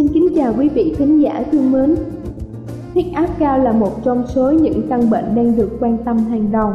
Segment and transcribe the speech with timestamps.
[0.00, 1.94] Xin kính chào quý vị khán giả thương mến.
[2.92, 6.52] Huyết áp cao là một trong số những căn bệnh đang được quan tâm hàng
[6.52, 6.70] đầu.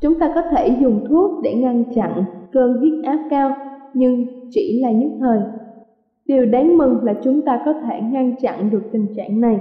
[0.00, 3.56] Chúng ta có thể dùng thuốc để ngăn chặn cơn huyết áp cao,
[3.94, 5.38] nhưng chỉ là nhất thời.
[6.26, 9.58] Điều đáng mừng là chúng ta có thể ngăn chặn được tình trạng này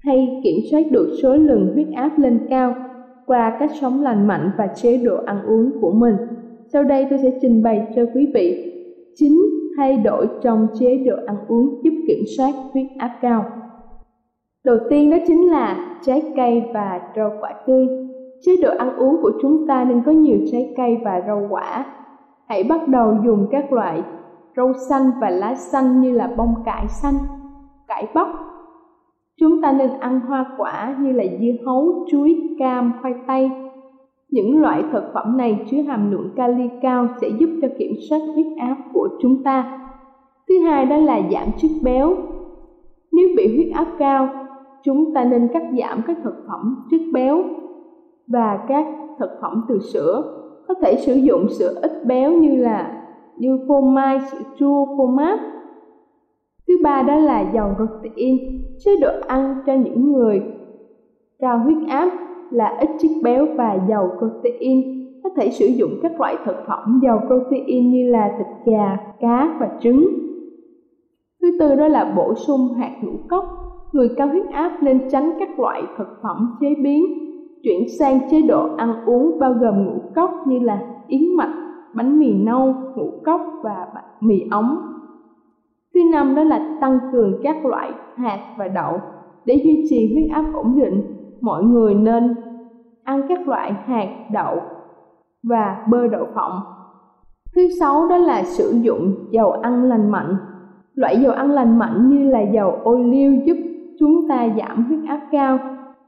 [0.00, 2.74] hay kiểm soát được số lần huyết áp lên cao
[3.26, 6.14] qua cách sống lành mạnh và chế độ ăn uống của mình.
[6.72, 8.72] Sau đây tôi sẽ trình bày cho quý vị
[9.16, 13.44] chính thay đổi trong chế độ ăn uống giúp kiểm soát huyết áp cao.
[14.64, 17.86] Đầu tiên đó chính là trái cây và rau quả tươi.
[18.40, 21.84] Chế độ ăn uống của chúng ta nên có nhiều trái cây và rau quả.
[22.48, 24.02] Hãy bắt đầu dùng các loại
[24.56, 27.14] rau xanh và lá xanh như là bông cải xanh,
[27.88, 28.28] cải bắp.
[29.40, 33.50] Chúng ta nên ăn hoa quả như là dưa hấu, chuối, cam, khoai tây.
[34.30, 38.18] Những loại thực phẩm này chứa hàm lượng kali cao sẽ giúp cho kiểm soát
[38.34, 39.88] huyết áp của chúng ta.
[40.48, 42.16] Thứ hai đó là giảm chất béo.
[43.12, 44.28] Nếu bị huyết áp cao,
[44.82, 47.42] chúng ta nên cắt giảm các thực phẩm chất béo
[48.26, 48.86] và các
[49.18, 50.36] thực phẩm từ sữa.
[50.68, 53.02] Có thể sử dụng sữa ít béo như là
[53.36, 55.40] như phô mai, sữa chua, phô mát.
[56.68, 58.38] Thứ ba đó là dầu protein.
[58.84, 60.42] Chế độ ăn cho những người
[61.38, 62.10] cao huyết áp
[62.50, 65.06] là ít chất béo và dầu protein.
[65.24, 69.56] Có thể sử dụng các loại thực phẩm giàu protein như là thịt gà, cá
[69.60, 70.08] và trứng.
[71.42, 73.44] Thứ tư đó là bổ sung hạt ngũ cốc.
[73.92, 77.04] Người cao huyết áp nên tránh các loại thực phẩm chế biến,
[77.62, 81.54] chuyển sang chế độ ăn uống bao gồm ngũ cốc như là yến mạch,
[81.94, 83.86] bánh mì nâu, ngũ cốc và
[84.20, 84.76] mì ống.
[85.94, 88.98] Thứ năm đó là tăng cường các loại hạt và đậu.
[89.44, 91.02] Để duy trì huyết áp ổn định,
[91.40, 92.34] mọi người nên
[93.04, 94.60] ăn các loại hạt, đậu
[95.42, 96.60] và bơ đậu phộng.
[97.54, 100.36] Thứ sáu đó là sử dụng dầu ăn lành mạnh.
[100.94, 103.56] Loại dầu ăn lành mạnh như là dầu ô liu giúp
[103.98, 105.58] chúng ta giảm huyết áp cao.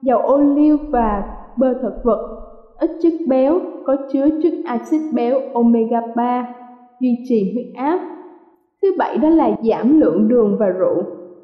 [0.03, 1.25] Dầu ô liu và
[1.57, 2.43] bơ thực vật
[2.79, 6.55] ít chất béo, có chứa chất axit béo omega 3
[7.01, 8.01] duy trì huyết áp.
[8.83, 11.03] Thứ bảy đó là giảm lượng đường và rượu.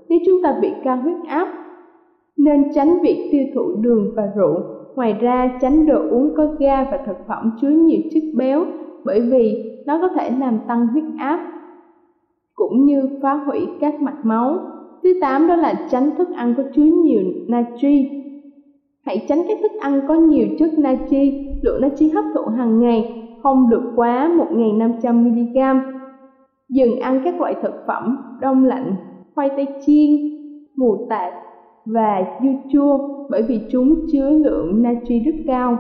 [0.08, 1.48] Nếu chúng ta bị cao huyết áp
[2.38, 4.62] nên tránh việc tiêu thụ đường và rượu.
[4.94, 8.64] Ngoài ra, tránh đồ uống có ga và thực phẩm chứa nhiều chất béo
[9.04, 11.58] bởi vì nó có thể làm tăng huyết áp
[12.54, 14.58] cũng như phá hủy các mạch máu.
[15.02, 18.10] Thứ tám đó là tránh thức ăn có chứa nhiều natri.
[19.04, 23.28] Hãy tránh các thức ăn có nhiều chất natri, lượng natri hấp thụ hàng ngày
[23.42, 25.80] không được quá 1.500mg.
[26.68, 28.94] Dừng ăn các loại thực phẩm đông lạnh,
[29.34, 30.10] khoai tây chiên,
[30.76, 31.32] mù tạt
[31.88, 32.98] và dưa chua
[33.30, 35.78] bởi vì chúng chứa lượng natri rất cao.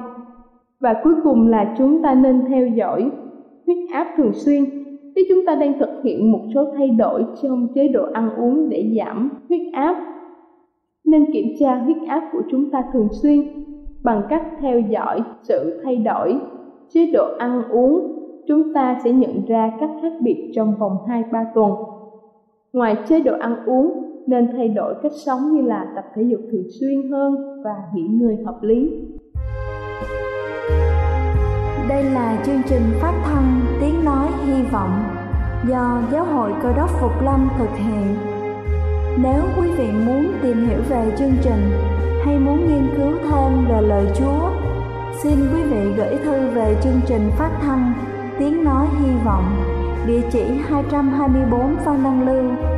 [0.80, 3.10] Và cuối cùng là chúng ta nên theo dõi
[3.66, 4.64] huyết áp thường xuyên.
[5.14, 8.68] Nếu chúng ta đang thực hiện một số thay đổi trong chế độ ăn uống
[8.68, 9.96] để giảm huyết áp,
[11.04, 13.40] nên kiểm tra huyết áp của chúng ta thường xuyên
[14.04, 16.40] bằng cách theo dõi sự thay đổi
[16.88, 18.14] chế độ ăn uống.
[18.48, 21.72] Chúng ta sẽ nhận ra các khác biệt trong vòng 2-3 tuần.
[22.72, 26.40] Ngoài chế độ ăn uống, nên thay đổi cách sống như là tập thể dục
[26.52, 27.34] thường xuyên hơn
[27.64, 28.90] và nghỉ ngơi hợp lý.
[31.88, 35.02] Đây là chương trình phát thanh Tiếng Nói Hy Vọng
[35.68, 38.14] do Giáo hội Cơ đốc Phục Lâm thực hiện.
[39.22, 41.70] Nếu quý vị muốn tìm hiểu về chương trình
[42.24, 44.50] hay muốn nghiên cứu thêm về lời Chúa,
[45.22, 47.92] xin quý vị gửi thư về chương trình phát thanh
[48.38, 49.44] Tiếng Nói Hy Vọng,
[50.06, 52.77] địa chỉ 224 Phan Đăng Lưu,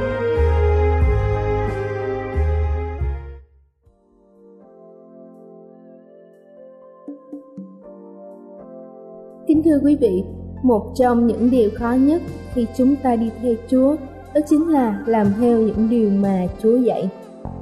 [9.71, 10.23] Thưa quý vị,
[10.63, 12.21] một trong những điều khó nhất
[12.53, 13.95] khi chúng ta đi theo Chúa
[14.35, 17.09] đó chính là làm theo những điều mà Chúa dạy.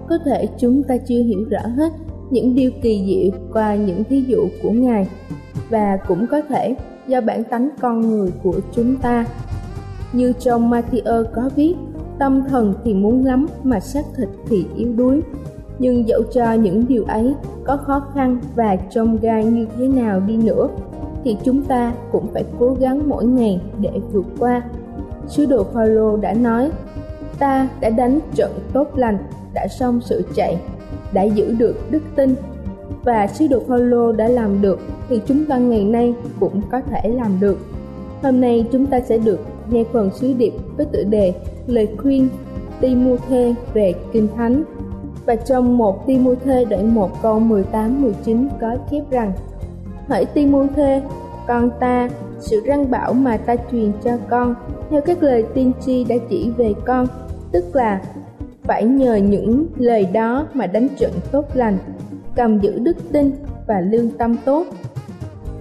[0.09, 1.93] Có thể chúng ta chưa hiểu rõ hết
[2.29, 5.07] những điều kỳ diệu qua những thí dụ của Ngài
[5.69, 6.75] và cũng có thể
[7.07, 9.25] do bản tánh con người của chúng ta.
[10.13, 11.75] Như trong Matthew có viết,
[12.19, 15.21] tâm thần thì muốn lắm mà xác thịt thì yếu đuối.
[15.79, 17.33] Nhưng dẫu cho những điều ấy
[17.65, 20.67] có khó khăn và trông gai như thế nào đi nữa,
[21.23, 24.61] thì chúng ta cũng phải cố gắng mỗi ngày để vượt qua.
[25.27, 26.71] Sứ đồ Phaolô đã nói:
[27.39, 29.17] Ta đã đánh trận tốt lành,
[29.53, 30.57] đã xong sự chạy,
[31.13, 32.35] đã giữ được đức tin
[33.03, 34.79] và sứ đồ Phaolô đã làm được
[35.09, 37.57] thì chúng ta ngày nay cũng có thể làm được.
[38.23, 39.39] Hôm nay chúng ta sẽ được
[39.71, 41.33] nghe phần sứ điệp với tựa đề
[41.67, 42.29] lời khuyên
[42.81, 44.63] Timôthê về Kinh Thánh.
[45.25, 49.31] Và trong một Timôthê đoạn 1 câu 18-19 có chép rằng
[50.09, 51.01] Hỡi Timôthê,
[51.47, 52.09] con ta,
[52.39, 54.55] sự răng bảo mà ta truyền cho con
[54.89, 57.07] theo các lời tiên tri đã chỉ về con,
[57.51, 58.01] tức là
[58.63, 61.77] phải nhờ những lời đó mà đánh trận tốt lành,
[62.35, 63.31] cầm giữ đức tin
[63.67, 64.65] và lương tâm tốt.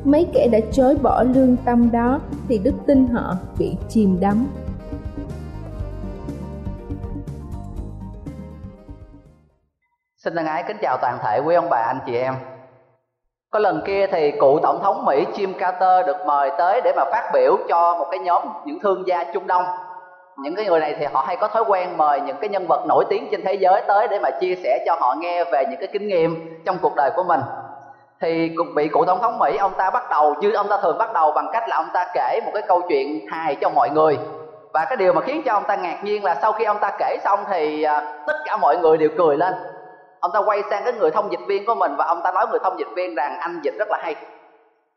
[0.04, 4.46] Mấy kẻ đã chối bỏ lương tâm đó thì đức tin họ bị chìm đắm.
[10.16, 12.34] Xin thân ái kính chào toàn thể quý ông bà anh chị em.
[13.50, 17.04] Có lần kia thì cựu tổng thống Mỹ Jim Carter được mời tới để mà
[17.04, 19.64] phát biểu cho một cái nhóm những thương gia Trung Đông.
[20.36, 22.84] Những cái người này thì họ hay có thói quen mời những cái nhân vật
[22.86, 25.80] nổi tiếng trên thế giới tới để mà chia sẻ cho họ nghe về những
[25.80, 27.40] cái kinh nghiệm trong cuộc đời của mình.
[28.20, 30.98] Thì cũng bị cựu tổng thống Mỹ, ông ta bắt đầu như ông ta thường
[30.98, 33.90] bắt đầu bằng cách là ông ta kể một cái câu chuyện hài cho mọi
[33.90, 34.18] người.
[34.72, 36.92] Và cái điều mà khiến cho ông ta ngạc nhiên là sau khi ông ta
[36.98, 39.54] kể xong thì à, tất cả mọi người đều cười lên
[40.20, 42.46] ông ta quay sang cái người thông dịch viên của mình và ông ta nói
[42.50, 44.14] người thông dịch viên rằng, anh dịch rất là hay.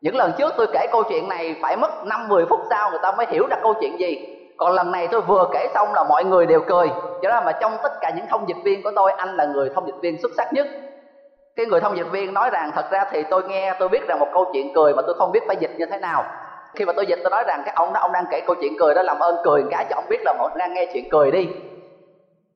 [0.00, 2.98] Những lần trước tôi kể câu chuyện này phải mất năm, mười phút sau người
[3.02, 4.38] ta mới hiểu ra câu chuyện gì.
[4.56, 6.88] Còn lần này tôi vừa kể xong là mọi người đều cười.
[7.22, 9.70] Cho nên mà trong tất cả những thông dịch viên của tôi, anh là người
[9.74, 10.66] thông dịch viên xuất sắc nhất.
[11.56, 14.18] Cái người thông dịch viên nói rằng, thật ra thì tôi nghe, tôi biết rằng
[14.18, 16.24] một câu chuyện cười mà tôi không biết phải dịch như thế nào.
[16.74, 18.72] Khi mà tôi dịch, tôi nói rằng, cái ông đó, ông đang kể câu chuyện
[18.78, 21.30] cười đó, làm ơn cười cái cho ông biết là ông đang nghe chuyện cười
[21.30, 21.48] đi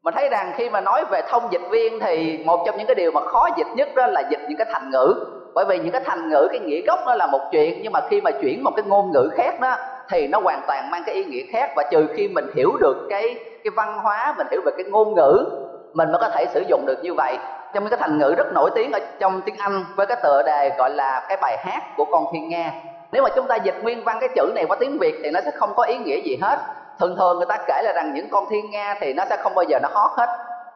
[0.07, 2.95] mình thấy rằng khi mà nói về thông dịch viên thì một trong những cái
[2.95, 5.15] điều mà khó dịch nhất đó là dịch những cái thành ngữ.
[5.55, 8.01] Bởi vì những cái thành ngữ, cái nghĩa gốc nó là một chuyện, nhưng mà
[8.11, 9.77] khi mà chuyển một cái ngôn ngữ khác đó,
[10.11, 11.71] thì nó hoàn toàn mang cái ý nghĩa khác.
[11.77, 13.35] Và trừ khi mình hiểu được cái
[13.65, 15.45] cái văn hóa, mình hiểu về cái ngôn ngữ,
[15.93, 17.39] mình mới có thể sử dụng được như vậy.
[17.75, 20.71] Trong cái thành ngữ rất nổi tiếng ở trong tiếng Anh với cái tựa đề
[20.79, 22.73] gọi là cái bài hát của con thiên nga.
[23.13, 25.41] Nếu mà chúng ta dịch nguyên văn cái chữ này qua tiếng Việt thì nó
[25.45, 26.59] sẽ không có ý nghĩa gì hết
[26.99, 29.55] thường thường người ta kể là rằng những con thiên nga thì nó sẽ không
[29.55, 30.29] bao giờ nó hót hết.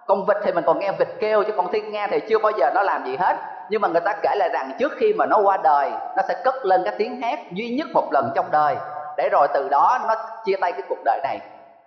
[0.06, 2.52] Con vịt thì mình còn nghe vịt kêu chứ con thiên nga thì chưa bao
[2.52, 3.36] giờ nó làm gì hết.
[3.70, 6.34] Nhưng mà người ta kể là rằng trước khi mà nó qua đời, nó sẽ
[6.44, 8.76] cất lên cái tiếng hát duy nhất một lần trong đời.
[9.16, 11.38] Để rồi từ đó nó chia tay cái cuộc đời này.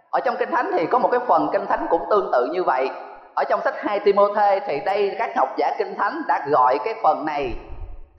[0.09, 2.63] Ở trong kinh thánh thì có một cái phần kinh thánh cũng tương tự như
[2.63, 2.89] vậy.
[3.35, 6.93] Ở trong sách 2 Timôthê thì đây các học giả kinh thánh đã gọi cái
[7.03, 7.53] phần này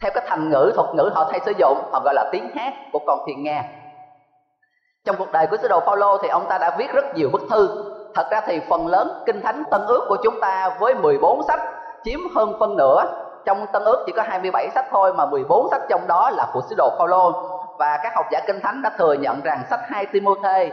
[0.00, 2.72] theo cái thành ngữ, thuật ngữ họ hay sử dụng, họ gọi là tiếng hát
[2.92, 3.62] của con thiên nga
[5.04, 7.42] trong cuộc đời của sứ đồ Phaolô thì ông ta đã viết rất nhiều bức
[7.50, 7.84] thư.
[8.14, 11.60] Thật ra thì phần lớn kinh thánh tân ước của chúng ta với 14 sách
[12.04, 13.04] chiếm hơn phân nửa.
[13.44, 16.60] Trong tân ước chỉ có 27 sách thôi mà 14 sách trong đó là của
[16.68, 17.32] sứ đồ Phaolô.
[17.78, 20.70] Và các học giả kinh thánh đã thừa nhận rằng sách 2 Timôthê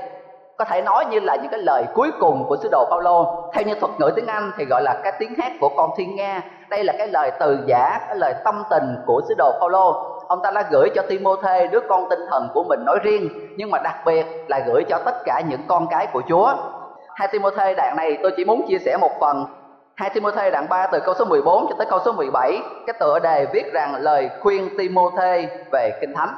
[0.57, 3.49] có thể nói như là những cái lời cuối cùng của sứ đồ Phaolô.
[3.53, 6.15] Theo như thuật ngữ tiếng Anh thì gọi là cái tiếng hát của con thiên
[6.15, 6.41] nga.
[6.69, 10.41] Đây là cái lời từ giả, cái lời tâm tình của sứ đồ Phaolô ông
[10.43, 13.79] ta đã gửi cho Timôthê đứa con tinh thần của mình nói riêng, nhưng mà
[13.83, 16.53] đặc biệt là gửi cho tất cả những con cái của Chúa.
[17.15, 19.45] Hai Timôthê đoạn này tôi chỉ muốn chia sẻ một phần.
[19.95, 23.19] Hai Timôthê đoạn 3 từ câu số 14 cho tới câu số 17 cái tựa
[23.19, 26.35] đề viết rằng lời khuyên Timôthê về kinh thánh.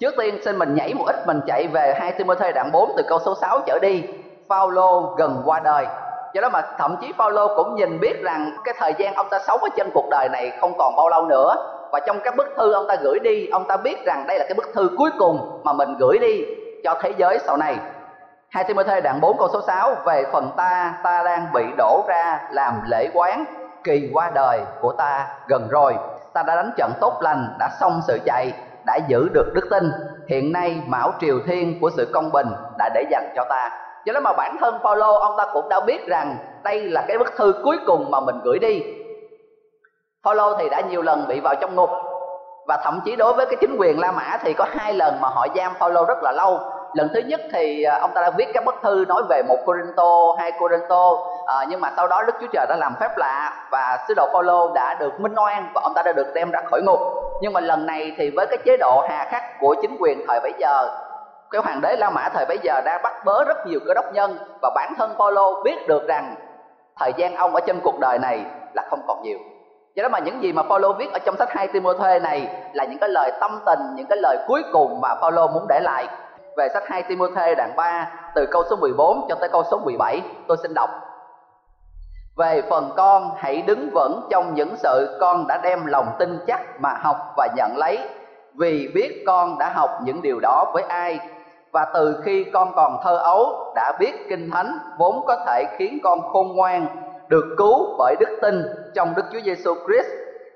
[0.00, 3.02] Trước tiên, xin mình nhảy một ít mình chạy về hai Timôthê đoạn 4 từ
[3.08, 4.02] câu số 6 trở đi.
[4.48, 5.86] Phaolô gần qua đời.
[6.34, 9.38] Do đó mà thậm chí Phaolô cũng nhìn biết rằng cái thời gian ông ta
[9.46, 12.46] sống ở trên cuộc đời này không còn bao lâu nữa và trong các bức
[12.56, 15.10] thư ông ta gửi đi ông ta biết rằng đây là cái bức thư cuối
[15.18, 16.44] cùng mà mình gửi đi
[16.84, 17.76] cho thế giới sau này.
[18.50, 22.40] 2 Timothy đoạn 4 câu số 6 Về phần ta, ta đang bị đổ ra
[22.50, 23.44] làm lễ quán
[23.84, 25.94] Kỳ qua đời của ta gần rồi.
[26.32, 28.52] Ta đã đánh trận tốt lành, đã xong sự chạy
[28.86, 29.92] Đã giữ được đức tin.
[30.28, 32.46] Hiện nay mão triều thiên của sự công bình
[32.78, 33.70] đã để dành cho ta.
[34.04, 37.18] Cho nên mà bản thân Paulo ông ta cũng đã biết rằng đây là cái
[37.18, 38.82] bức thư cuối cùng mà mình gửi đi.
[40.26, 41.90] Phaolô thì đã nhiều lần bị vào trong ngục.
[42.68, 45.28] Và thậm chí đối với cái chính quyền La Mã thì có hai lần mà
[45.28, 46.60] họ giam Phaolô rất là lâu.
[46.92, 49.56] Lần thứ nhất thì à, ông ta đã viết các bức thư nói về một
[49.64, 51.10] Corinto hai Corinto
[51.46, 54.28] à, nhưng mà sau đó Đức Chúa Trời đã làm phép lạ và sứ đồ
[54.32, 57.00] Phaolô đã được minh oan và ông ta đã được đem ra khỏi ngục.
[57.40, 60.40] Nhưng mà lần này thì với cái chế độ hà khắc của chính quyền thời
[60.40, 60.88] bấy giờ
[61.50, 64.12] cái hoàng đế La Mã thời bấy giờ đã bắt bớ rất nhiều cơ đốc
[64.12, 66.34] nhân và bản thân Phaolô biết được rằng
[66.98, 69.38] thời gian ông ở trên cuộc đời này là không còn nhiều
[69.96, 72.84] do đó mà những gì mà Paulo viết ở trong sách 2 Timôthê này là
[72.84, 76.08] những cái lời tâm tình, những cái lời cuối cùng mà Paulo muốn để lại
[76.56, 80.20] về sách 2 Timôthê đoạn 3 từ câu số 14 cho tới câu số 17.
[80.48, 80.90] Tôi xin đọc.
[82.36, 86.80] Về phần con hãy đứng vững trong những sự con đã đem lòng tin chắc
[86.80, 88.08] mà học và nhận lấy
[88.58, 91.18] vì biết con đã học những điều đó với ai
[91.72, 95.98] và từ khi con còn thơ ấu đã biết kinh thánh vốn có thể khiến
[96.04, 96.86] con khôn ngoan
[97.28, 98.62] được cứu bởi đức tin
[98.94, 100.08] trong Đức Chúa Giêsu Christ.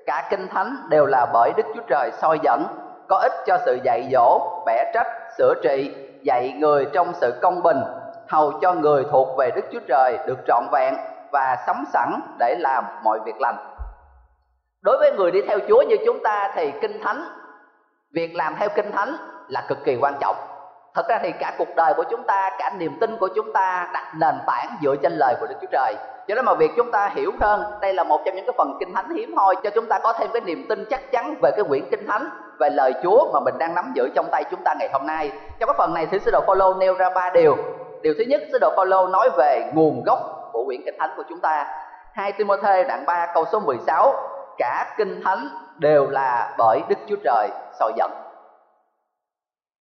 [0.05, 2.65] Cả kinh thánh đều là bởi Đức Chúa Trời soi dẫn,
[3.09, 7.63] có ích cho sự dạy dỗ, bẻ trách, sửa trị, dạy người trong sự công
[7.63, 7.77] bình,
[8.27, 10.93] hầu cho người thuộc về Đức Chúa Trời được trọn vẹn
[11.31, 13.55] và sắm sẵn để làm mọi việc lành.
[14.81, 17.23] Đối với người đi theo Chúa như chúng ta thì kinh thánh,
[18.13, 19.15] việc làm theo kinh thánh
[19.47, 20.35] là cực kỳ quan trọng
[20.93, 23.89] thật ra thì cả cuộc đời của chúng ta, cả niềm tin của chúng ta
[23.93, 25.95] đặt nền tảng dựa trên lời của đức chúa trời.
[26.27, 28.77] Cho nên mà việc chúng ta hiểu hơn, đây là một trong những cái phần
[28.79, 31.51] kinh thánh hiếm hoi cho chúng ta có thêm cái niềm tin chắc chắn về
[31.51, 32.29] cái quyển kinh thánh,
[32.59, 35.31] về lời chúa mà mình đang nắm giữ trong tay chúng ta ngày hôm nay.
[35.59, 37.57] Trong cái phần này thì sứ đồ Phaolô nêu ra ba điều.
[38.01, 40.19] Điều thứ nhất, sứ đồ Phaolô nói về nguồn gốc
[40.51, 41.65] của quyển kinh thánh của chúng ta.
[42.13, 44.13] Hai Timôthê đoạn 3 câu số 16
[44.57, 48.11] cả kinh thánh đều là bởi Đức Chúa Trời soi dẫn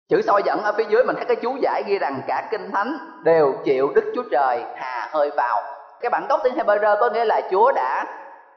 [0.09, 2.71] chữ soi dẫn ở phía dưới mình thấy cái chú giải ghi rằng cả kinh
[2.71, 5.63] thánh đều chịu đức chúa trời hà hơi vào.
[6.01, 8.05] Cái bản gốc tiếng Hebrew có nghĩa là chúa đã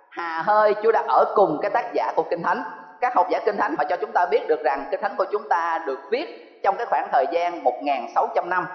[0.10, 2.64] hà hơi, chúa đã ở cùng cái tác giả của kinh thánh.
[3.02, 5.26] Các học giả kinh thánh họ cho chúng ta biết được rằng kinh thánh của
[5.32, 8.66] chúng ta được viết trong cái khoảng thời gian 1.600 năm.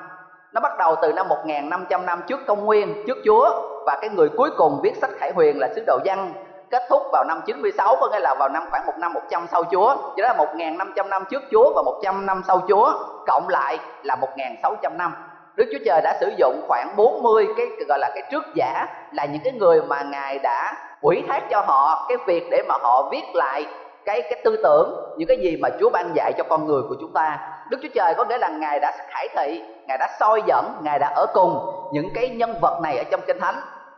[0.52, 4.28] Nó bắt đầu từ năm 1.500 năm trước công nguyên, trước chúa, và cái người
[4.36, 6.32] cuối cùng viết sách khải huyền là sứ đồ văn
[6.70, 9.64] kết thúc vào năm 96 có nghĩa là vào năm khoảng một năm 100 sau
[9.70, 9.96] Chúa.
[10.16, 12.92] Cho đó là 1.500 năm trước Chúa và 100 năm sau Chúa
[13.26, 14.16] cộng lại là
[14.62, 15.14] 1.600 năm.
[15.56, 19.24] Đức Chúa Trời đã sử dụng khoảng 40 cái gọi là cái trước giả là
[19.24, 23.08] những cái người mà Ngài đã ủy thác cho họ cái việc để mà họ
[23.12, 23.66] viết lại
[24.04, 26.94] cái cái tư tưởng những cái gì mà Chúa ban dạy cho con người của
[27.00, 27.38] chúng ta.
[27.70, 30.98] Đức Chúa Trời có nghĩa là Ngài đã khải thị, Ngài đã soi dẫn, Ngài
[30.98, 31.58] đã ở cùng
[31.92, 33.54] những cái nhân vật này ở trong Kinh Thánh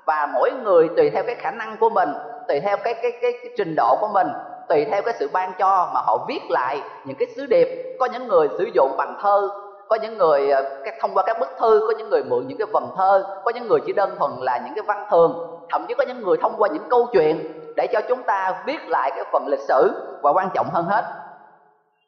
[0.08, 2.08] và mỗi người tùy theo cái khả năng của mình
[2.48, 4.26] tùy theo cái cái cái, cái trình độ của mình
[4.68, 7.96] tùy theo cái sự ban cho mà họ viết lại những cái sứ điệp.
[8.00, 9.48] Có những người sử dụng bằng thơ
[9.88, 12.58] có những người ờ, cái thông qua các bức thư có những người mượn những
[12.58, 15.60] cái vần thơ có những người chỉ đơn thuần là những cái văn thường.
[15.70, 18.88] Thậm chí có những người thông qua những câu chuyện để cho chúng ta viết
[18.88, 19.90] lại cái phần lịch sử
[20.22, 21.04] và quan trọng hơn hết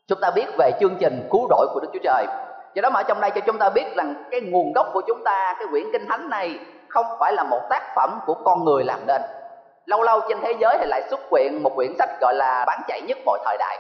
[0.09, 2.27] chúng ta biết về chương trình cứu rỗi của đức chúa trời.
[2.75, 5.01] Do đó mà ở trong đây cho chúng ta biết rằng cái nguồn gốc của
[5.07, 6.59] chúng ta cái quyển kinh thánh này
[6.91, 9.23] không phải là một tác phẩm của con người làm nên.
[9.87, 12.81] Lâu lâu trên thế giới thì lại xuất hiện một quyển sách gọi là bán
[12.89, 13.79] chạy nhất mọi thời đại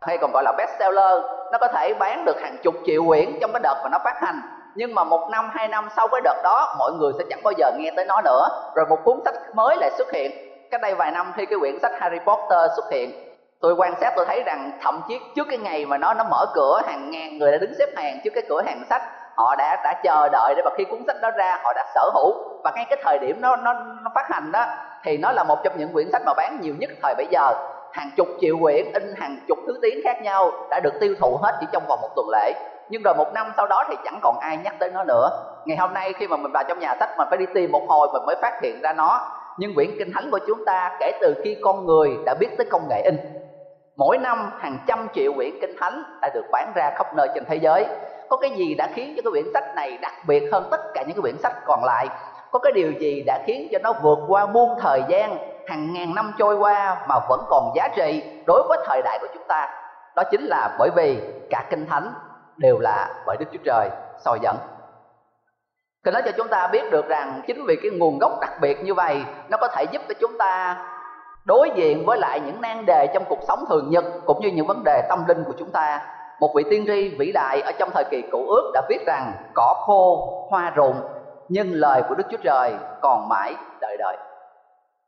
[0.00, 3.38] hay còn gọi là best seller, nó có thể bán được hàng chục triệu quyển
[3.40, 4.40] trong cái đợt mà nó phát hành.
[4.74, 7.52] Nhưng mà một năm hai năm sau cái đợt đó mọi người sẽ chẳng bao
[7.56, 8.48] giờ nghe tới nó nữa.
[8.74, 10.32] Rồi một cuốn sách mới lại xuất hiện.
[10.70, 13.36] Cách đây vài năm khi cái quyển sách Harry Potter xuất hiện.
[13.60, 16.46] Tôi quan sát tôi thấy rằng thậm chí trước cái ngày mà nó nó mở
[16.54, 19.02] cửa hàng ngàn người đã đứng xếp hàng trước cái cửa hàng sách
[19.34, 22.10] họ đã đã chờ đợi để mà khi cuốn sách đó ra họ đã sở
[22.14, 22.34] hữu.
[22.64, 23.72] Và ngay cái thời điểm nó nó,
[24.02, 24.64] nó phát hành đó
[25.04, 27.52] thì nó là một trong những quyển sách mà bán nhiều nhất thời bây giờ.
[27.92, 31.38] Hàng chục triệu quyển in hàng chục thứ tiếng khác nhau đã được tiêu thụ
[31.42, 32.52] hết chỉ trong vòng một tuần lễ.
[32.88, 35.30] Nhưng rồi một năm sau đó thì chẳng còn ai nhắc tới nó nữa.
[35.64, 37.82] Ngày hôm nay khi mà mình vào trong nhà sách mình phải đi tìm một
[37.88, 39.28] hồi mình mới phát hiện ra nó.
[39.58, 42.66] Nhưng quyển kinh thánh của chúng ta kể từ khi con người đã biết tới
[42.70, 43.16] công nghệ in.
[43.96, 47.44] Mỗi năm hàng trăm triệu quyển kinh thánh đã được bán ra khắp nơi trên
[47.48, 47.86] thế giới
[48.30, 51.02] có cái gì đã khiến cho cái quyển sách này đặc biệt hơn tất cả
[51.02, 52.06] những cái quyển sách còn lại?
[52.52, 56.14] Có cái điều gì đã khiến cho nó vượt qua muôn thời gian, hàng ngàn
[56.14, 59.68] năm trôi qua mà vẫn còn giá trị đối với thời đại của chúng ta?
[60.16, 61.20] Đó chính là bởi vì
[61.50, 62.12] cả kinh thánh
[62.56, 64.56] đều là bởi đức chúa trời soi dẫn.
[66.04, 68.84] Kinh nói cho chúng ta biết được rằng chính vì cái nguồn gốc đặc biệt
[68.84, 70.76] như vậy, nó có thể giúp cho chúng ta
[71.44, 74.66] đối diện với lại những nan đề trong cuộc sống thường nhật cũng như những
[74.66, 76.00] vấn đề tâm linh của chúng ta
[76.40, 79.32] một vị tiên tri vĩ đại ở trong thời kỳ cũ ước đã viết rằng,
[79.54, 80.96] cỏ khô, hoa rụng,
[81.48, 84.16] nhưng lời của đức chúa trời còn mãi đời đời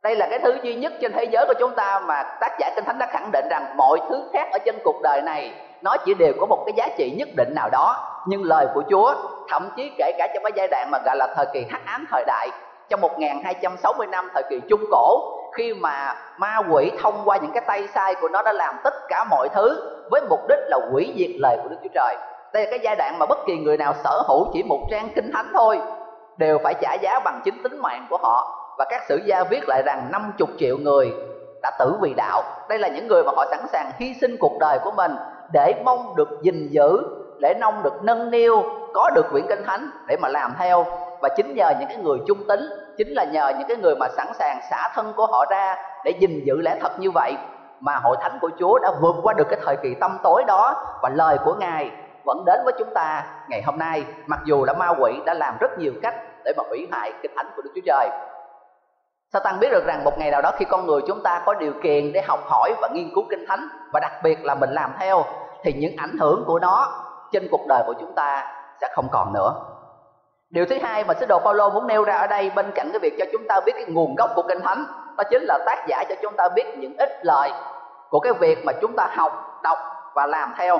[0.02, 2.72] đây là cái thứ duy nhất trên thế giới của chúng ta mà tác giả
[2.76, 5.96] kinh thánh đã khẳng định rằng mọi thứ khác ở trên cuộc đời này, nó
[6.04, 7.96] chỉ đều có một cái giá trị nhất định nào đó.
[8.26, 9.14] Nhưng lời của chúa,
[9.48, 12.06] thậm chí kể cả trong cái giai đoạn mà gọi là thời kỳ hắc ám
[12.10, 12.48] thời đại,
[12.88, 17.64] trong 1260 năm thời kỳ trung cổ khi mà ma quỷ thông qua những cái
[17.66, 21.14] tay sai của nó đã làm tất cả mọi thứ với mục đích là hủy
[21.16, 22.16] diệt lời của Đức Chúa Trời.
[22.52, 25.08] Đây là cái giai đoạn mà bất kỳ người nào sở hữu chỉ một trang
[25.14, 25.80] kinh thánh thôi
[26.36, 29.68] đều phải trả giá bằng chính tính mạng của họ và các sử gia viết
[29.68, 31.12] lại rằng 50 triệu người
[31.62, 32.42] đã tử vì đạo.
[32.68, 35.16] Đây là những người mà họ sẵn sàng hy sinh cuộc đời của mình
[35.52, 36.98] để mong được gìn giữ,
[37.40, 38.62] để mong được nâng niu,
[38.94, 40.86] có được quyển kinh thánh để mà làm theo
[41.22, 42.60] và chính nhờ những cái người trung tín,
[42.98, 46.10] chính là nhờ những cái người mà sẵn sàng xả thân của họ ra để
[46.20, 47.36] gìn giữ lẽ thật như vậy
[47.80, 50.84] mà hội thánh của Chúa đã vượt qua được cái thời kỳ tâm tối đó
[51.02, 51.90] và lời của Ngài
[52.24, 55.54] vẫn đến với chúng ta ngày hôm nay, mặc dù đã ma quỷ đã làm
[55.60, 56.14] rất nhiều cách
[56.44, 58.08] để mà hủy hại kinh thánh của Đức Chúa Trời.
[59.32, 61.72] Satan biết được rằng một ngày nào đó khi con người chúng ta có điều
[61.82, 64.94] kiện để học hỏi và nghiên cứu kinh thánh, và đặc biệt là mình làm
[64.98, 65.24] theo,
[65.62, 69.32] thì những ảnh hưởng của nó trên cuộc đời của chúng ta sẽ không còn
[69.32, 69.54] nữa
[70.52, 72.98] điều thứ hai mà sứ đồ Paulo muốn nêu ra ở đây bên cạnh cái
[72.98, 74.84] việc cho chúng ta biết cái nguồn gốc của kinh thánh,
[75.16, 77.50] đó chính là tác giả cho chúng ta biết những ít lời
[78.10, 79.78] của cái việc mà chúng ta học, đọc
[80.14, 80.78] và làm theo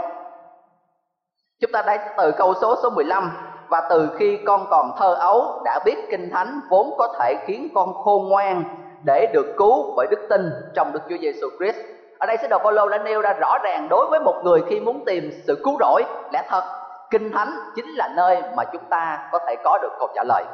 [1.61, 3.31] chúng ta đây từ câu số số 15
[3.69, 7.69] và từ khi con còn thơ ấu đã biết kinh thánh vốn có thể khiến
[7.75, 8.64] con khôn ngoan
[9.07, 11.77] để được cứu bởi đức tin trong Đức Chúa Giêsu Christ.
[12.18, 14.81] Ở đây sứ đồ Phaolô đã nêu ra rõ ràng đối với một người khi
[14.81, 16.62] muốn tìm sự cứu rỗi, lẽ thật
[17.12, 20.44] kinh thánh chính là nơi mà chúng ta có thể có được câu trả lời.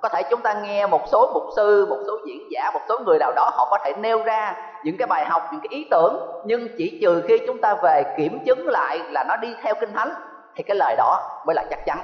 [0.00, 2.98] Có thể chúng ta nghe một số mục sư, một số diễn giả, một số
[2.98, 5.86] người nào đó, họ có thể nêu ra những cái bài học, những cái ý
[5.90, 9.74] tưởng, nhưng chỉ trừ khi chúng ta về kiểm chứng lại là nó đi theo
[9.80, 10.12] kinh thánh,
[10.54, 11.98] thì cái lời đó mới là chắc chắn.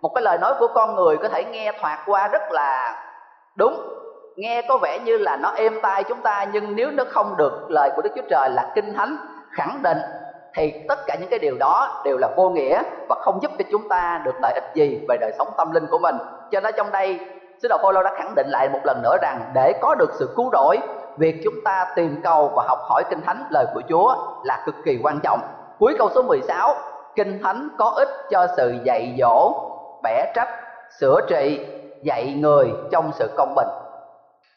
[0.00, 3.02] Một cái lời nói của con người có thể nghe thoạt qua rất là
[3.54, 3.88] đúng,
[4.36, 7.70] nghe có vẻ như là nó êm tai chúng ta, nhưng nếu nó không được
[7.70, 9.16] lời của đức chúa trời là kinh thánh,
[9.50, 9.98] khẳng định
[10.54, 13.64] thì tất cả những cái điều đó đều là vô nghĩa và không giúp cho
[13.70, 16.16] chúng ta được lợi ích gì về đời sống tâm linh của mình.
[16.50, 17.20] Cho nên trong đây,
[17.62, 20.34] sứ đồ Phaolô đã khẳng định lại một lần nữa rằng để có được sự
[20.36, 20.78] cứu rỗi,
[21.16, 24.74] việc chúng ta tìm cầu và học hỏi kinh thánh, lời của Chúa là cực
[24.84, 25.40] kỳ quan trọng.
[25.78, 26.74] Cuối câu số 16
[27.14, 29.52] kinh thánh có ích cho sự dạy dỗ,
[30.02, 30.48] bẻ trách,
[30.98, 31.66] sửa trị,
[32.02, 33.68] dạy người trong sự công bình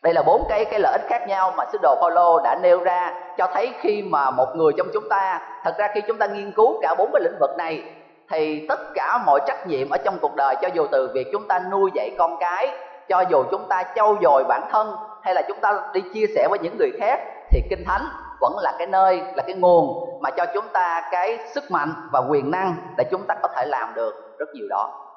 [0.03, 2.83] đây là bốn cái cái lợi ích khác nhau mà sứ đồ Paulo đã nêu
[2.83, 6.25] ra cho thấy khi mà một người trong chúng ta, thật ra khi chúng ta
[6.25, 7.83] nghiên cứu cả bốn cái lĩnh vực này,
[8.29, 11.47] thì tất cả mọi trách nhiệm ở trong cuộc đời cho dù từ việc chúng
[11.47, 15.41] ta nuôi dạy con cái, cho dù chúng ta trau dồi bản thân, hay là
[15.47, 18.01] chúng ta đi chia sẻ với những người khác, thì kinh thánh
[18.39, 22.21] vẫn là cái nơi, là cái nguồn mà cho chúng ta cái sức mạnh và
[22.29, 25.09] quyền năng để chúng ta có thể làm được rất nhiều đó.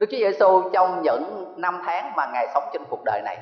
[0.00, 3.38] Đức Chúa Giêsu trong những năm tháng mà Ngài sống trên cuộc đời này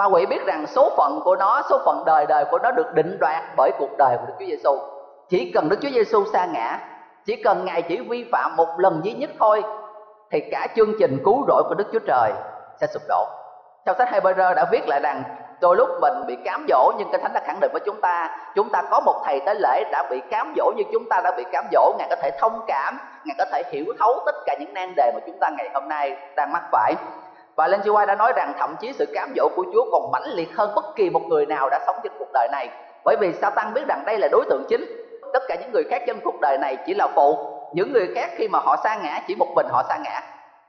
[0.00, 2.94] ma quỷ biết rằng số phận của nó, số phận đời đời của nó được
[2.94, 4.78] định đoạt bởi cuộc đời của đức chúa giêsu
[5.28, 6.78] chỉ cần đức chúa giêsu sa ngã,
[7.24, 9.62] chỉ cần ngài chỉ vi phạm một lần duy nhất thôi,
[10.30, 12.32] thì cả chương trình cứu rỗi của đức chúa trời
[12.80, 13.26] sẽ sụp đổ.
[13.86, 15.22] Trong sách Hebrew đã viết lại rằng,
[15.60, 18.36] đôi lúc mình bị cám dỗ nhưng kinh thánh đã khẳng định với chúng ta
[18.54, 21.32] chúng ta có một thầy tế lễ đã bị cám dỗ như chúng ta đã
[21.36, 21.92] bị cám dỗ.
[21.98, 25.12] Ngài có thể thông cảm, ngài có thể hiểu thấu tất cả những nan đề
[25.14, 26.94] mà chúng ta ngày hôm nay đang mắc phải
[27.60, 27.88] và Ellen G.
[27.88, 30.74] White đã nói rằng thậm chí sự cám dỗ của Chúa còn mãnh liệt hơn
[30.74, 32.68] bất kỳ một người nào đã sống trên cuộc đời này.
[33.04, 34.84] Bởi vì Satan biết rằng đây là đối tượng chính.
[35.32, 37.38] Tất cả những người khác trên cuộc đời này chỉ là phụ.
[37.72, 40.20] Những người khác khi mà họ sa ngã, chỉ một mình họ sa ngã.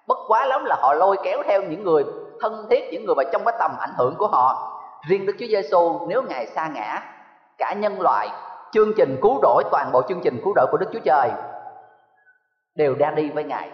[0.08, 2.04] Bất quá lắm là họ lôi kéo theo những người
[2.41, 4.77] thân thiết, những người mà trong cái tầm ảnh hưởng của họ.
[5.10, 7.01] Riêng Đức Chúa Giêsu nếu ngài sa ngã,
[7.58, 8.30] cả nhân loại,
[8.71, 11.30] chương trình cứu rỗi, toàn bộ chương trình cứu rỗi của Đức Chúa Trời
[12.75, 13.69] đều đang đi với ngài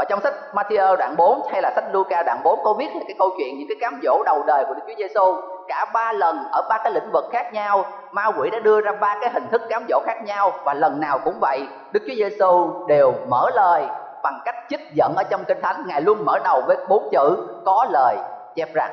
[0.00, 3.14] và trong sách Matthew đoạn 4 hay là sách Luca đoạn 4 có viết cái
[3.18, 5.36] câu chuyện những cái cám dỗ đầu đời của Đức Chúa Giêsu
[5.68, 8.92] cả ba lần ở ba cái lĩnh vực khác nhau, ma quỷ đã đưa ra
[8.92, 11.60] ba cái hình thức cám dỗ khác nhau và lần nào cũng vậy,
[11.92, 13.82] Đức Chúa Giêsu đều mở lời
[14.22, 15.84] bằng cách chích dẫn ở trong kinh thánh.
[15.86, 18.16] Ngài luôn mở đầu với bốn chữ, có lời,
[18.54, 18.90] chép rằng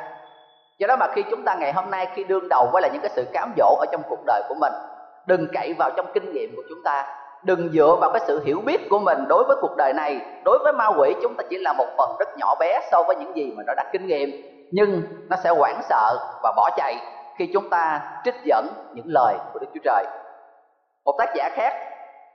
[0.77, 3.01] do đó mà khi chúng ta ngày hôm nay khi đương đầu với là những
[3.01, 4.73] cái sự cám dỗ ở trong cuộc đời của mình,
[5.25, 7.05] đừng cậy vào trong kinh nghiệm của chúng ta
[7.43, 10.19] đừng dựa vào cái sự hiểu biết của mình đối với cuộc đời này.
[10.45, 13.15] Đối với ma quỷ chúng ta chỉ là một phần rất nhỏ bé so với
[13.15, 14.29] những gì mà nó đã kinh nghiệm.
[14.71, 16.95] Nhưng nó sẽ hoảng sợ và bỏ chạy
[17.37, 20.05] khi chúng ta trích dẫn những lời của Đức Chúa Trời.
[21.05, 21.73] Một tác giả khác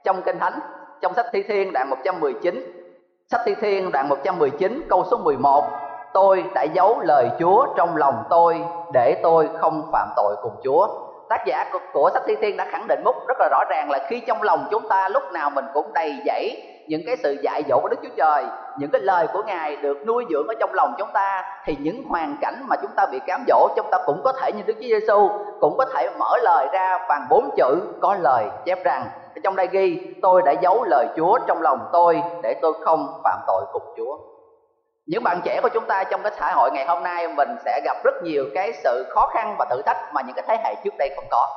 [0.03, 0.59] trong Kinh Thánh,
[1.01, 2.83] trong sách Thi Thiên đoạn 119,
[3.31, 5.65] sách Thi Thiên đoạn 119 câu số 11,
[6.13, 10.87] tôi đã giấu lời Chúa trong lòng tôi để tôi không phạm tội cùng Chúa
[11.33, 13.91] tác giả của, của sách thi thiên đã khẳng định múc rất là rõ ràng
[13.91, 17.37] là khi trong lòng chúng ta lúc nào mình cũng đầy dẫy những cái sự
[17.41, 18.45] dạy dỗ của Đức Chúa Trời,
[18.77, 22.03] những cái lời của Ngài được nuôi dưỡng ở trong lòng chúng ta thì những
[22.09, 24.73] hoàn cảnh mà chúng ta bị cám dỗ chúng ta cũng có thể như Đức
[24.73, 29.05] Chúa Giêsu cũng có thể mở lời ra bằng bốn chữ có lời chép rằng.
[29.43, 33.39] Trong đây ghi tôi đã giấu lời Chúa trong lòng tôi để tôi không phạm
[33.47, 34.17] tội cùng Chúa
[35.05, 37.81] những bạn trẻ của chúng ta trong cái xã hội ngày hôm nay, mình sẽ
[37.85, 40.75] gặp rất nhiều cái sự khó khăn và thử thách mà những cái thế hệ
[40.83, 41.47] trước đây không có.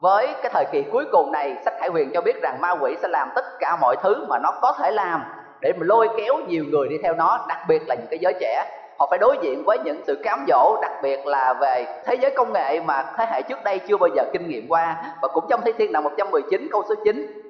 [0.00, 2.96] Với cái thời kỳ cuối cùng này, sách hải huyền cho biết rằng ma quỷ
[3.02, 5.24] sẽ làm tất cả mọi thứ mà nó có thể làm
[5.60, 8.34] để mà lôi kéo nhiều người đi theo nó, đặc biệt là những cái giới
[8.40, 8.64] trẻ.
[8.98, 12.30] Họ phải đối diện với những sự cám dỗ, đặc biệt là về thế giới
[12.30, 14.96] công nghệ mà thế hệ trước đây chưa bao giờ kinh nghiệm qua.
[15.22, 17.42] Và cũng trong thi thiên đạo 119 câu số 9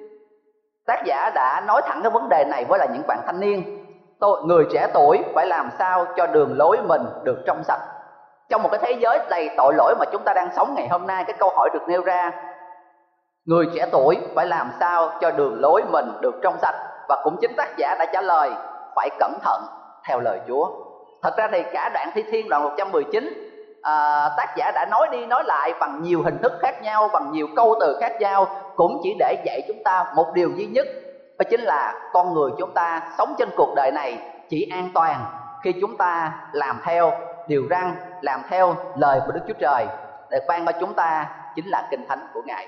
[0.87, 3.82] tác giả đã nói thẳng cái vấn đề này với là những bạn thanh niên
[4.23, 7.81] tôi người trẻ tuổi phải làm sao cho đường lối mình được trong sạch?
[8.49, 11.07] Trong một cái thế giới đầy tội lỗi mà chúng ta đang sống ngày hôm
[11.07, 12.31] nay cái câu hỏi được nêu ra
[13.45, 16.75] người trẻ tuổi phải làm sao cho đường lối mình được trong sạch?
[17.09, 18.51] Và cũng chính tác giả đã trả lời
[18.95, 19.61] phải cẩn thận
[20.07, 20.69] theo lời Chúa.
[21.21, 23.33] Thật ra thì cả đoạn thi thiên đoạn 119
[23.81, 27.31] à, tác giả đã nói đi nói lại bằng nhiều hình thức khác nhau bằng
[27.31, 30.87] nhiều câu từ khác nhau cũng chỉ để dạy chúng ta một điều duy nhất
[31.39, 34.17] đó chính là con người chúng ta sống trên cuộc đời này
[34.49, 35.25] chỉ an toàn
[35.63, 37.11] khi chúng ta làm theo
[37.47, 39.85] điều răn, làm theo lời của đức chúa trời.
[40.29, 42.67] Để ban cho chúng ta chính là kinh thánh của ngài.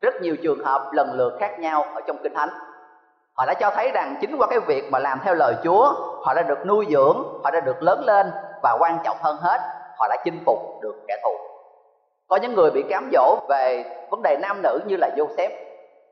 [0.00, 2.48] Rất nhiều trường hợp lần lượt khác nhau ở trong kinh thánh.
[3.34, 5.92] Họ đã cho thấy rằng chính qua cái việc mà làm theo lời chúa,
[6.24, 8.30] họ đã được nuôi dưỡng, họ đã được lớn lên
[8.62, 9.60] và quan trọng hơn hết,
[9.98, 11.30] họ đã chinh phục được kẻ thù.
[12.28, 15.65] Có những người bị cám dỗ về vấn đề nam nữ như là Joseph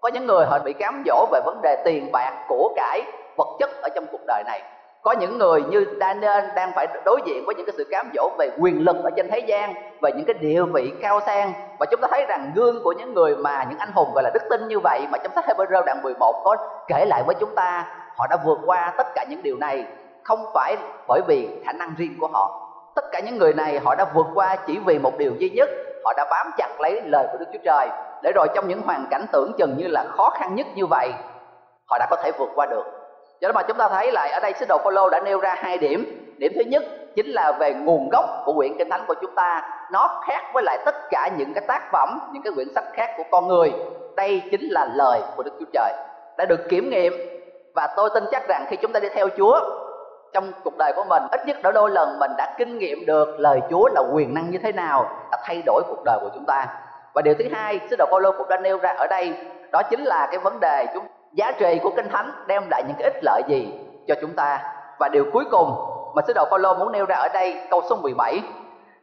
[0.04, 3.02] có những người họ bị cám dỗ về vấn đề tiền bạc của cải
[3.36, 4.62] vật chất ở trong cuộc đời này.
[5.02, 8.30] Có những người như Daniel đang phải đối diện với những cái sự cám dỗ
[8.38, 11.52] về quyền lực ở trên thế gian, về những cái địa vị cao sang.
[11.78, 14.30] Và chúng ta thấy rằng gương của những người mà những anh hùng gọi là
[14.34, 16.56] đức tin như vậy mà trong sách Hebrew đoạn 11 có
[16.88, 17.86] kể lại với chúng ta,
[18.16, 19.84] họ đã vượt qua tất cả những điều này.
[20.22, 20.76] Không phải
[21.08, 22.70] bởi vì khả năng riêng của họ.
[22.94, 25.70] Tất cả những người này họ đã vượt qua chỉ vì một điều duy nhất
[26.04, 27.88] họ đã bám chặt lấy lời của Đức Chúa Trời.
[28.22, 31.12] Để rồi trong những hoàn cảnh tưởng chừng như là khó khăn nhất như vậy,
[31.90, 32.84] họ đã có thể vượt qua được.
[33.40, 35.54] Cho nên mà chúng ta thấy lại ở đây sứ đồ Phaolô đã nêu ra
[35.58, 36.20] hai điểm.
[36.38, 36.82] Điểm thứ nhất
[37.14, 39.62] chính là về nguồn gốc của quyển kinh thánh của chúng ta.
[39.92, 43.14] Nó khác với lại tất cả những cái tác phẩm, những cái quyển sách khác
[43.16, 43.72] của con người.
[44.16, 45.92] Đây chính là lời của Đức Chúa Trời.
[46.38, 47.12] Đã được kiểm nghiệm
[47.74, 49.60] và tôi tin chắc rằng khi chúng ta đi theo Chúa
[50.34, 53.40] trong cuộc đời của mình, ít nhất đã đôi lần mình đã kinh nghiệm được
[53.40, 56.44] lời Chúa là quyền năng như thế nào đã thay đổi cuộc đời của chúng
[56.46, 56.66] ta.
[57.14, 59.34] Và điều thứ hai, sứ đồ Phaolô cũng đã nêu ra ở đây,
[59.72, 62.96] đó chính là cái vấn đề chúng, giá trị của kinh thánh đem lại những
[62.98, 64.72] cái ích lợi gì cho chúng ta.
[64.98, 65.74] Và điều cuối cùng
[66.14, 68.42] mà sứ đồ Phaolô muốn nêu ra ở đây, câu số 17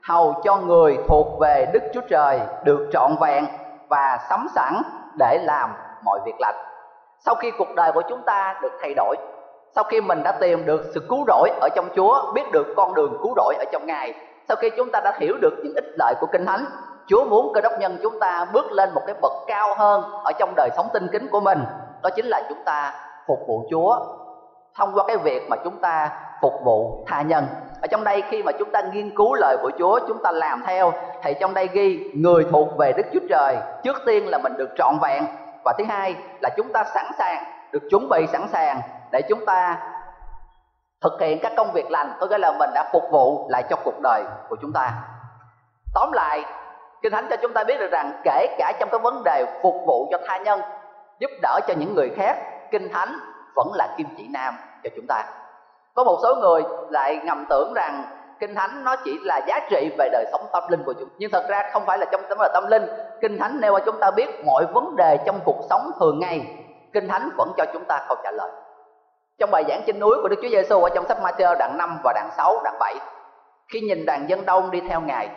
[0.04, 3.46] hầu cho người thuộc về Đức Chúa Trời được trọn vẹn
[3.90, 4.82] và sắm sẵn
[5.20, 5.70] để làm
[6.04, 6.56] mọi việc lành.
[7.26, 9.16] Sau khi cuộc đời của chúng ta được thay đổi
[9.76, 12.94] sau khi mình đã tìm được sự cứu rỗi ở trong Chúa, biết được con
[12.94, 14.14] đường cứu rỗi ở trong Ngài,
[14.48, 16.66] sau khi chúng ta đã hiểu được những ích lợi của kinh thánh,
[17.08, 20.32] Chúa muốn cơ đốc nhân chúng ta bước lên một cái bậc cao hơn ở
[20.40, 21.60] trong đời sống tinh kính của mình.
[22.04, 22.94] Đó chính là chúng ta
[23.28, 24.00] phục vụ Chúa,
[24.78, 26.10] thông qua cái việc mà chúng ta
[26.42, 27.46] phục vụ tha nhân.
[27.82, 30.64] Ở trong đây khi mà chúng ta nghiên cứu lời của Chúa, chúng ta làm
[30.68, 34.54] theo, thì trong đây ghi, người thuộc về Đức Chúa Trời, trước tiên là mình
[34.58, 35.26] được trọn vẹn.
[35.64, 38.82] Và thứ hai là chúng ta sẵn sàng, được chuẩn bị sẵn sàng
[39.12, 39.78] để chúng ta
[41.02, 42.14] thực hiện các công việc lành.
[42.20, 44.92] Có nghĩa là mình đã phục vụ lại cho cuộc đời của chúng ta.
[45.94, 46.46] Tóm lại,
[47.02, 49.76] kinh thánh cho chúng ta biết được rằng kể cả trong cái vấn đề phục
[49.88, 50.62] vụ cho tha nhân,
[51.20, 52.38] giúp đỡ cho những người khác,
[52.72, 53.20] kinh thánh
[53.56, 55.24] vẫn là kim chỉ nam cho chúng ta.
[55.96, 58.04] Có một số người lại ngầm tưởng rằng
[58.40, 61.10] kinh thánh nó chỉ là giá trị về đời sống tâm linh của chúng.
[61.18, 62.86] Nhưng thật ra không phải là trong tấm là tâm linh.
[63.22, 66.66] Kinh thánh nêu cho chúng ta biết mọi vấn đề trong cuộc sống thường ngày,
[66.94, 68.52] kinh thánh vẫn cho chúng ta câu trả lời
[69.42, 71.98] trong bài giảng trên núi của Đức Chúa Giêsu ở trong sách Matthew đoạn 5
[72.04, 72.96] và đoạn 6, đoạn 7
[73.74, 75.30] khi nhìn đoàn dân đông đi theo Ngài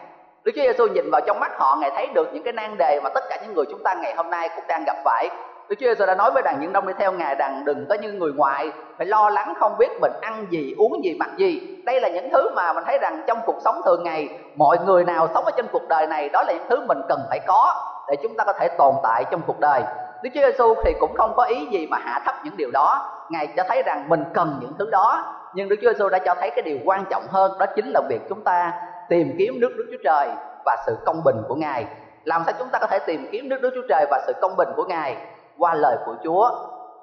[0.45, 3.01] Đức Chúa Giêsu nhìn vào trong mắt họ Ngài thấy được những cái nan đề
[3.05, 5.29] mà tất cả những người chúng ta ngày hôm nay cũng đang gặp phải.
[5.69, 7.95] Đức Chúa Giêsu đã nói với đàn dân đông đi theo Ngài rằng đừng có
[7.95, 11.83] như người ngoại phải lo lắng không biết mình ăn gì, uống gì, mặc gì.
[11.85, 15.05] Đây là những thứ mà mình thấy rằng trong cuộc sống thường ngày mọi người
[15.05, 17.91] nào sống ở trên cuộc đời này đó là những thứ mình cần phải có
[18.09, 19.83] để chúng ta có thể tồn tại trong cuộc đời.
[20.23, 23.14] Đức Chúa Giêsu thì cũng không có ý gì mà hạ thấp những điều đó.
[23.31, 25.35] Ngài cho thấy rằng mình cần những thứ đó.
[25.55, 28.01] Nhưng Đức Chúa Giêsu đã cho thấy cái điều quan trọng hơn, Đó chính là
[28.09, 28.73] việc chúng ta
[29.09, 30.29] tìm kiếm nước Đức Chúa Trời
[30.65, 31.87] Và sự công bình của Ngài.
[32.25, 34.57] Làm sao chúng ta có thể tìm kiếm nước Đức Chúa Trời Và sự công
[34.57, 35.17] bình của Ngài?
[35.59, 36.51] Qua lời của Chúa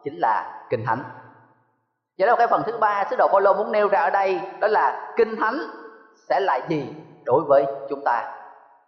[0.04, 1.04] Chính là Kinh Thánh.
[2.20, 4.68] Vậy đó, cái phần thứ ba, sứ đồ Phaolô muốn nêu ra ở đây, Đó
[4.68, 5.58] là Kinh Thánh
[6.30, 6.94] sẽ là gì
[7.26, 8.34] đối với chúng ta?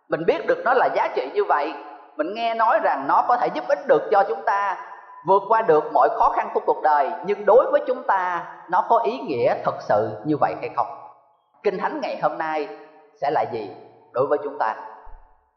[0.10, 1.74] Mình biết được nó là giá trị như vậy.
[2.17, 4.78] Mình nghe nói rằng nó có thể giúp ích được cho chúng ta
[5.26, 8.86] vượt qua được mọi khó khăn của cuộc đời, nhưng đối với chúng ta, nó
[8.90, 10.88] có ý nghĩa thật sự như vậy hay không?
[11.64, 12.68] Kinh thánh ngày hôm nay
[13.22, 13.70] sẽ là gì
[14.12, 14.76] đối với chúng ta?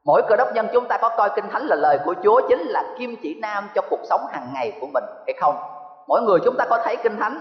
[0.05, 2.61] Mỗi cơ đốc nhân chúng ta có coi kinh thánh là lời của chúa, chính
[2.61, 5.57] là kim chỉ nam cho cuộc sống hàng ngày của mình hay không?
[6.09, 7.41] Mỗi người chúng ta có thấy kinh thánh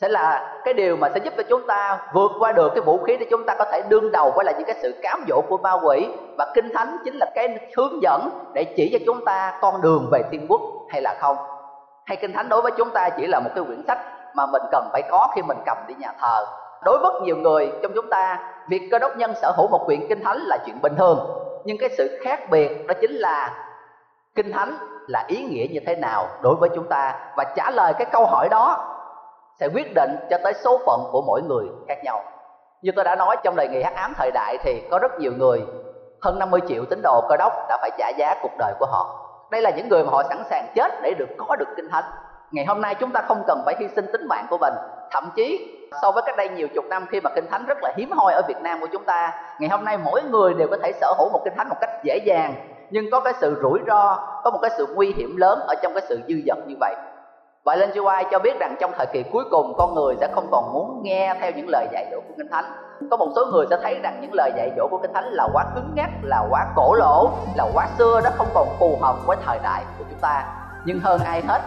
[0.00, 2.98] sẽ là cái điều mà sẽ giúp cho chúng ta vượt qua được cái vũ
[3.06, 5.40] khí để chúng ta có thể đương đầu với lại những cái sự cám dỗ
[5.48, 6.08] của ma quỷ.
[6.38, 10.08] Và kinh thánh chính là cái hướng dẫn để chỉ cho chúng ta con đường
[10.10, 11.36] về thiên quốc hay là không?
[12.06, 13.98] Hay kinh thánh đối với chúng ta chỉ là một cái quyển sách
[14.34, 16.46] mà mình cần phải có khi mình cầm đi nhà thờ.
[16.84, 18.38] Đối với nhiều người trong chúng ta,
[18.68, 21.18] việc cơ đốc nhân sở hữu một quyển kinh thánh là chuyện bình thường.
[21.64, 23.50] Nhưng cái sự khác biệt đó chính là
[24.34, 27.14] kinh thánh là ý nghĩa như thế nào đối với chúng ta?
[27.36, 28.88] Và trả lời cái câu hỏi đó
[29.60, 32.22] sẽ quyết định cho tới số phận của mỗi người khác nhau.
[32.82, 35.32] Như tôi đã nói trong đời nghề hát ám thời đại thì có rất nhiều
[35.38, 35.66] người,
[36.22, 39.21] hơn 50 triệu tín đồ cơ đốc đã phải trả giá cuộc đời của họ
[39.52, 42.04] đây là những người mà họ sẵn sàng chết để được có được kinh thánh
[42.52, 44.74] ngày hôm nay chúng ta không cần phải hy sinh tính mạng của mình.
[45.10, 47.92] Thậm chí, so với cách đây nhiều chục năm khi mà kinh thánh rất là
[47.96, 50.76] hiếm hoi ở Việt Nam của chúng ta, ngày hôm nay mỗi người đều có
[50.82, 52.54] thể sở hữu một kinh thánh một cách dễ dàng.
[52.90, 55.94] Nhưng có cái sự rủi ro, có một cái sự nguy hiểm lớn ở trong
[55.94, 56.94] cái sự dư dật như vậy.
[57.64, 60.48] Và lên White cho biết rằng trong thời kỳ cuối cùng, con người sẽ không
[60.50, 62.64] còn muốn nghe theo những lời dạy dỗ của Kinh Thánh.
[63.10, 65.48] Có một số người sẽ thấy rằng những lời dạy dỗ của Kinh Thánh là
[65.52, 69.16] quá cứng nhắc, là quá cổ lỗ, là quá xưa, nó không còn phù hợp
[69.26, 70.46] với thời đại của chúng ta.
[70.84, 71.62] Nhưng hơn ai hết,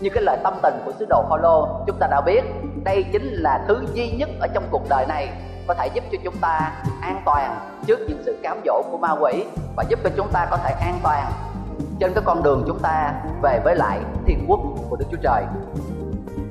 [0.00, 2.42] như cái lời tâm tình của sứ đồ Phaolô, chúng ta đã biết
[2.84, 5.28] đây chính là thứ duy nhất ở trong cuộc đời này
[5.68, 9.16] có thể giúp cho chúng ta an toàn trước những sự cám dỗ của ma
[9.20, 9.44] quỷ
[9.76, 11.24] và giúp cho chúng ta có thể an toàn
[12.00, 13.12] trên cái con đường chúng ta
[13.42, 14.60] về với lại thiên quốc
[14.90, 15.44] của Đức Chúa Trời.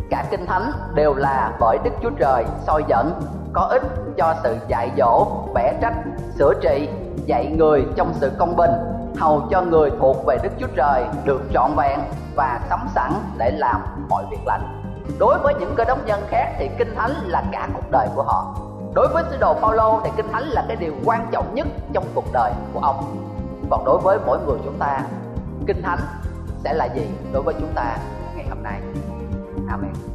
[0.09, 3.11] Cả kinh thánh đều là bởi Đức Chúa Trời soi dẫn,
[3.55, 3.83] có ích
[4.17, 5.93] cho sự dạy dỗ, vẽ trách,
[6.37, 6.89] sửa trị,
[7.25, 8.71] dạy người trong sự công bình,
[9.17, 11.99] hầu cho người thuộc về Đức Chúa Trời được trọn vẹn
[12.35, 14.81] và sắm sẵn để làm mọi việc lành.
[15.19, 18.23] Đối với những cơ đốc nhân khác thì kinh thánh là cả cuộc đời của
[18.23, 18.55] họ.
[18.93, 22.03] Đối với sứ đồ Phaolô thì kinh thánh là cái điều quan trọng nhất trong
[22.15, 23.17] cuộc đời của ông.
[23.69, 25.01] Còn đối với mỗi người chúng ta
[25.67, 25.99] kinh thánh
[26.63, 27.97] sẽ là gì đối với chúng ta
[28.35, 28.81] ngày hôm nay
[29.69, 30.14] amen